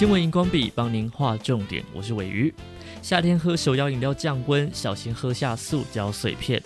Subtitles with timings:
[0.00, 2.50] 新闻荧光笔帮您画重点，我是尾鱼。
[3.02, 6.58] 夏天喝手摇饮料降温，小心喝下塑胶碎片。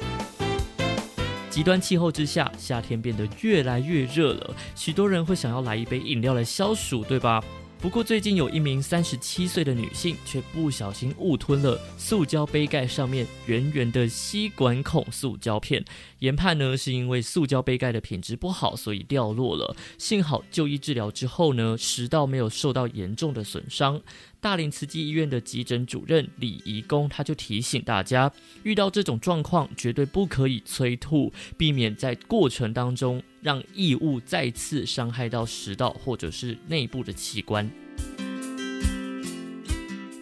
[1.51, 7.43] 极端气候之下，夏天变得越来越热了，许多人会想要来一杯饮料来消暑，对吧？
[7.85, 15.85] 不过，最近有一名三十七岁的女性却不小心误吞了塑胶杯盖上面圆圆的吸管孔塑胶片，
[16.21, 19.77] 研判呢是因为塑胶杯盖的品质不好，所以掉落了。
[19.99, 24.01] 幸好就医治疗之后呢，食道没有受到严重的损伤。
[24.45, 28.31] 大林慈济医院的急诊主任李怡公，他就提醒大家，
[28.63, 37.71] 遇到这种状况绝对不可以催吐，避免在过程当中让异物再次伤害到食道或者是内部的器官。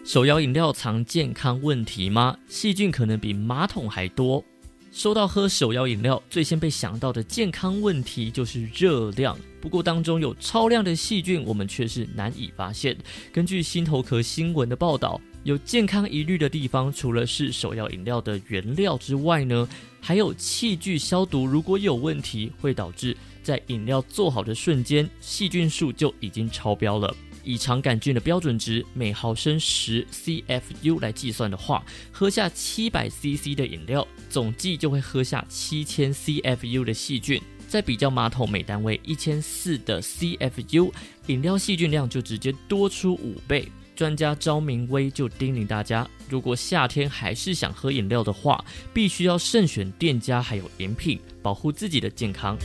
[0.05, 2.37] 手摇饮料藏健康问题吗？
[2.47, 4.45] 细菌可能比马桶还多。
[4.93, 9.35] 说到喝手摇饮料，最先被想到的健康问题就是热量。
[9.59, 12.95] 不过当中有超量的细菌，我们却是难以发现。
[13.31, 19.67] 根据新头壳新闻的报道，有健康疑虑的地方，除了是手摇饮料的原料之外呢，
[19.99, 27.11] 还有器具消毒如果有问题，会导致在饮料做好的瞬间，细菌数就已经超标了。
[27.43, 37.41] 以肠杆菌的标准值每毫升十 CFU 来计算的话，喝下七百 CC 的饮料，总计就会喝下七千 CFU 的细菌。
[37.67, 40.91] 再比较马桶每单位一千四的 CFU，
[41.27, 43.67] 饮料细菌量就直接多出五倍。
[43.95, 52.57] 专家张明威就叮咛大家，如果夏天还是想喝饮料的话，必须要慎选店家还有饮品，保护自己的健康。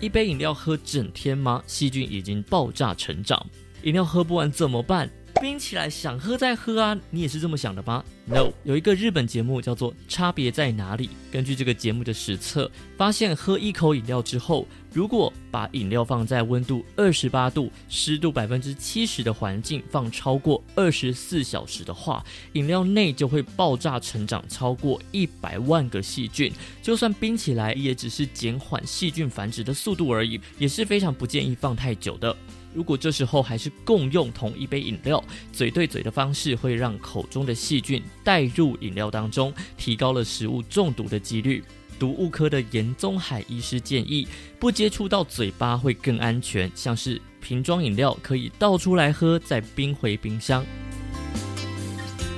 [0.00, 1.62] 一杯饮料喝整天吗？
[1.66, 3.46] 细菌已经爆炸成长，
[3.82, 5.10] 饮料喝不完怎么办？
[5.40, 6.96] 冰起来想喝再喝啊！
[7.08, 11.08] 你也是这么想的吗？No，有一个日本节目叫做《差别在哪里》。
[11.32, 22.22] 根据这个节目的实测，发现喝一口饮料之后，如果把饮料放在温度二十八度、湿度百分之七十的环境放超过二十四小时的话，
[22.52, 26.52] 饮料内就会爆炸成长超过一百万个细菌。
[26.82, 32.36] 就算冰起来，也只是减缓细菌繁殖的速度而已，也是非常不建议放太久的。
[32.72, 35.22] 如果这时候还是共用同一杯饮料，
[35.52, 41.62] 嘴对嘴的方式会让口中的细菌带入饮料当中，提高了食物中毒的几率。
[41.98, 44.26] 毒物科的严宗海医师建议，
[44.58, 50.64] 不接触到嘴巴会更安全，像是瓶装饮料可以倒出来喝，再冰回冰箱。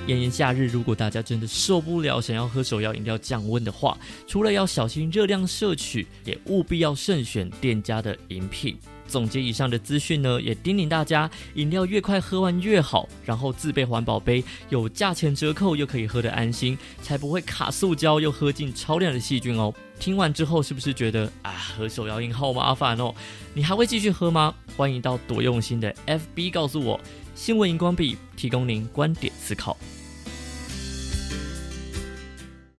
[0.09, 3.97] 炎炎夏日，如果大家真的受不了，想要喝手摇饮料降温的话，
[4.27, 8.77] 除了要小心热量摄取，也务必要慎选店家的饮品。
[9.07, 19.73] 总结以上的资讯呢，也叮咛大家，饮料越快喝完越好，然后自备环保杯，有价钱折扣又可以喝得安心，才不会卡塑胶又喝进超量的细菌哦。
[20.01, 23.15] 听完之后是不是觉得啊，喝手摇饮好麻烦哦？
[23.55, 24.53] 你还会继续喝吗？
[24.77, 26.99] 欢迎到多用心的 FB 告诉我，
[27.34, 29.76] 新闻荧光笔提供您观点思考。